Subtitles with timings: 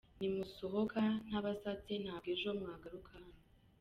[0.17, 3.35] Ntimusohoka ntabasatse, ntabwo ejo mwagaruka hano.